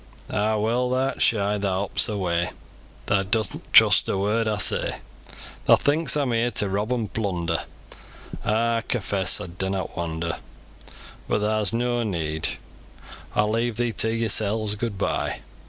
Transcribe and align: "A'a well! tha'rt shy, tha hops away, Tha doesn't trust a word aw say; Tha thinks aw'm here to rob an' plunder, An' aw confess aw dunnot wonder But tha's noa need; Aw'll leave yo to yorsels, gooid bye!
"A'a 0.31 0.59
well! 0.59 0.89
tha'rt 0.89 1.21
shy, 1.21 1.59
tha 1.59 1.69
hops 1.69 2.09
away, 2.09 2.49
Tha 3.05 3.23
doesn't 3.23 3.71
trust 3.71 4.09
a 4.09 4.17
word 4.17 4.47
aw 4.47 4.57
say; 4.57 4.95
Tha 5.65 5.77
thinks 5.77 6.17
aw'm 6.17 6.31
here 6.31 6.49
to 6.49 6.67
rob 6.69 6.91
an' 6.91 7.07
plunder, 7.09 7.65
An' 8.43 8.55
aw 8.79 8.81
confess 8.81 9.39
aw 9.39 9.45
dunnot 9.45 9.95
wonder 9.95 10.39
But 11.27 11.41
tha's 11.41 11.71
noa 11.71 12.03
need; 12.03 12.49
Aw'll 13.35 13.51
leave 13.51 13.79
yo 13.79 13.91
to 13.91 14.07
yorsels, 14.09 14.75
gooid 14.75 14.97
bye! 14.97 15.41